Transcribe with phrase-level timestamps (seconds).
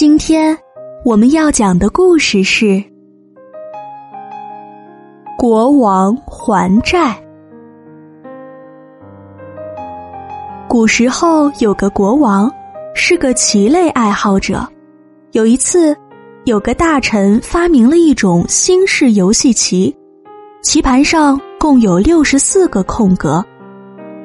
[0.00, 0.56] 今天
[1.04, 2.64] 我们要讲的故事是
[5.36, 7.10] 《国王还债》。
[10.66, 12.50] 古时候有个国王，
[12.94, 14.66] 是个棋类爱好者。
[15.32, 15.94] 有一次，
[16.46, 19.94] 有个大臣发明了一种新式游戏棋，
[20.62, 23.44] 棋盘上共有六十四个空格，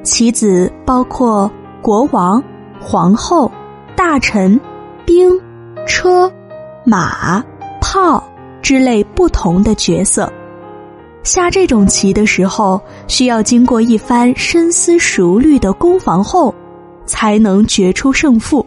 [0.02, 1.50] 棋子包括
[1.82, 2.42] 国王、
[2.80, 3.52] 皇后、
[3.94, 4.58] 大臣、
[5.04, 5.35] 兵。
[5.98, 6.30] 车、
[6.84, 7.42] 马、
[7.80, 8.22] 炮
[8.60, 10.30] 之类不同的角色，
[11.22, 16.54] 下这种棋的时候，需要经过一番深思熟虑的攻防后，
[17.06, 18.64] 才能决出胜负。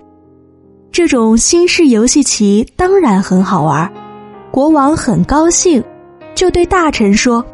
[0.92, 3.88] 这种新式游戏棋当然很好玩，
[4.50, 5.84] 国王很高兴，
[6.34, 7.46] 就对大臣说：“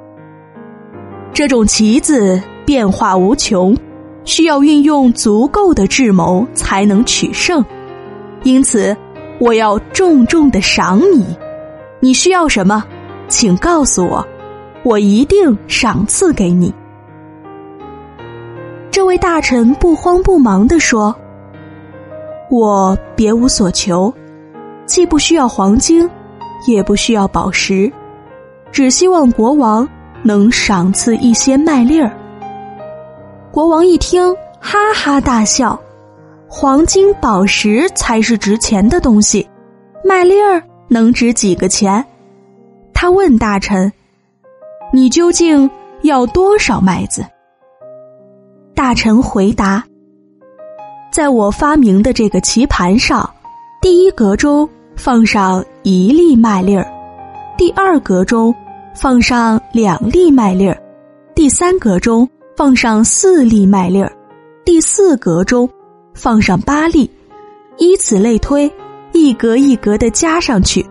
[1.36, 3.76] 这种棋子变化无穷，
[4.24, 7.62] 需要运用足够的智谋才能取胜，
[8.44, 8.96] 因此。”
[9.40, 11.38] 我要重重的赏你，
[12.00, 12.84] 你需要什么，
[13.28, 14.26] 请告诉我，
[14.84, 16.74] 我一定赏赐给你。
[18.90, 21.14] 这位大臣不慌不忙地说
[22.50, 24.14] ：“我别无所求，
[24.86, 26.10] 既不需要黄金，
[26.66, 27.92] 也不需要宝石，
[28.72, 29.88] 只希望国王
[30.24, 32.10] 能赏赐一些麦粒儿。”
[33.52, 35.78] 国王一听，哈哈大笑。
[36.48, 39.46] 黄金、宝石才是值钱的东西，
[40.04, 42.06] 麦粒儿能值几个钱？
[42.94, 43.92] 他问大臣
[44.94, 45.70] ：“你究竟
[46.04, 47.26] 要多少麦子？”
[48.76, 49.84] 大臣回答
[51.12, 53.28] ：“在我发明的这个棋盘上，
[53.82, 56.88] 第一格中放上一粒麦粒儿，
[57.58, 58.54] 第二格中
[58.94, 60.82] 放上两粒麦粒儿，
[61.34, 64.12] 第三格中放上四粒麦粒儿，
[64.64, 65.68] 第四格中。”
[66.16, 67.08] 放上八粒，
[67.78, 68.72] 依此类推，
[69.12, 70.84] 一格一格的加上去，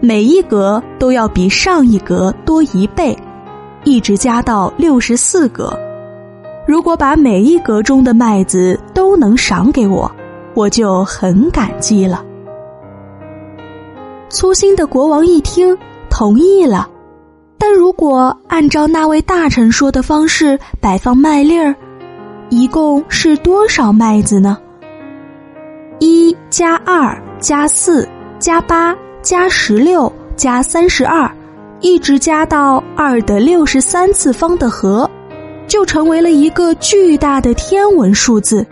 [0.00, 3.16] 每一格都要比上一格多一倍，
[3.84, 5.72] 一直加到六十四格。
[6.66, 10.10] 如果把每一格中的麦子都能赏给我，
[10.54, 12.24] 我就很感激了。
[14.30, 15.76] 粗心的国王一听，
[16.08, 16.88] 同意了。
[17.58, 21.74] 但如果按照那位大臣说的方式摆放麦粒儿，
[22.48, 24.56] 一共是多少麦子呢？
[26.00, 31.30] 一加二加四加八加十六加三十二，
[31.80, 35.08] 一直加到二的六十三次方的和，
[35.68, 38.66] 就成为了一个巨大的天文数字。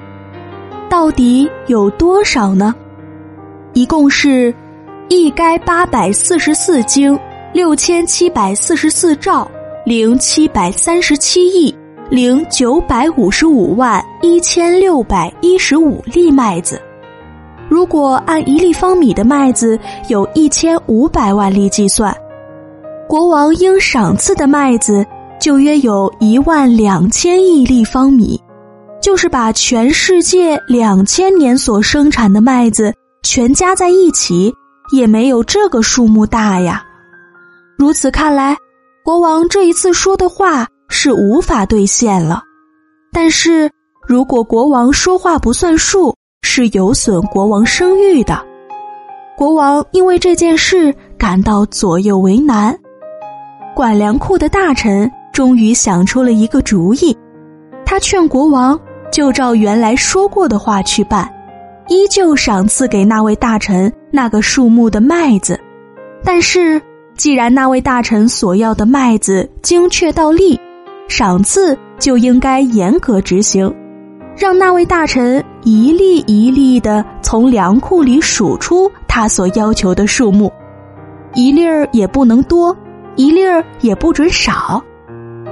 [0.88, 2.74] 到底有多少呢？
[3.74, 4.52] 一共是
[5.10, 7.16] 一该八百四十四京
[7.52, 9.46] 六千七百四十四兆
[9.84, 11.76] 零七百三十七亿
[12.08, 16.80] 零九百五十五万一千六百一十五粒麦子。
[17.68, 22.14] 如果按一立方米的麦子有一千五百万粒计算，
[23.08, 25.04] 国王应赏赐的麦子
[25.38, 28.40] 就约有一万两千亿立方米，
[29.00, 32.92] 就是把全世界两千年所生产的麦子
[33.22, 34.52] 全加在一起，
[34.92, 36.82] 也没有这个数目大呀。
[37.76, 38.56] 如此看来，
[39.04, 42.42] 国王这一次说的话是无法兑现了。
[43.12, 43.70] 但是
[44.06, 46.14] 如果国王说话不算数，
[46.50, 48.42] 是有损国王声誉的。
[49.36, 52.74] 国王因为这件事感到左右为难。
[53.76, 57.14] 管粮库的大臣终于想出了一个主意，
[57.84, 58.80] 他劝国王
[59.12, 61.30] 就照原来说过的话去办，
[61.88, 65.60] 依旧赏赐给那位大臣那个数目的麦子。
[66.24, 66.80] 但是，
[67.14, 70.58] 既然那位大臣所要的麦子精确到粒，
[71.08, 73.72] 赏赐就应该严格执行。
[74.38, 80.52] 让那位大臣一粒一粒的从粮库里数出他所要求的数目，
[81.34, 82.74] 一粒儿也不能多，
[83.16, 84.80] 一粒儿也不准少，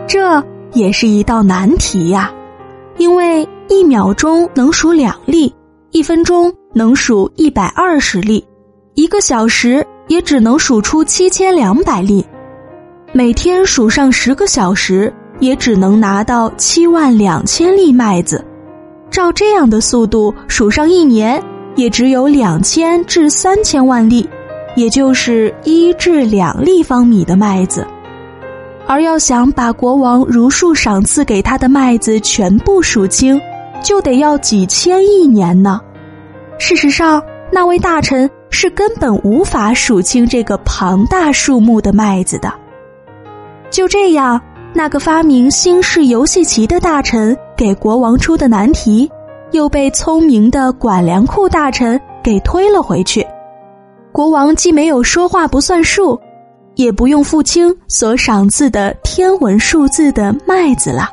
[0.06, 0.40] 这
[0.72, 2.32] 也是一道难题呀。
[2.96, 5.52] 因为一秒钟能数两粒，
[5.90, 8.46] 一分钟能数一百二十粒，
[8.94, 12.24] 一个小时也只能数出七千两百粒，
[13.12, 18.45] 每天数上十个小时也只能拿到七万两千粒麦子。
[19.16, 21.42] 照这样的速度数上一年，
[21.74, 24.28] 也只有两千至三千万粒，
[24.74, 27.86] 也就是一至两立方米的麦子。
[28.86, 33.40] 而要想把国王如数赏赐给他的麦子全部数清，
[33.82, 35.80] 就得要几千亿年呢。
[36.58, 42.52] 事实上，那位大臣是根本无法数清这个庞大数目的麦子的。
[43.70, 44.38] 就这样，
[44.76, 49.10] 那个发明新式游戏棋的大臣给国王出的难题，
[49.52, 53.26] 又被聪明的管粮库大臣给推了回去。
[54.12, 56.20] 国王既没有说话不算数。
[56.74, 61.08] 也不用付清所赏赐的天文数字的麦子了。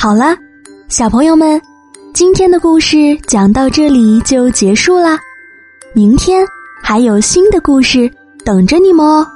[0.00, 0.36] 好了，
[0.86, 1.60] 小朋友们，
[2.14, 2.96] 今天的故事
[3.26, 5.18] 讲到这里就结束啦。
[5.92, 6.46] 明天
[6.80, 8.08] 还有新的故事
[8.44, 9.26] 等着你们哦。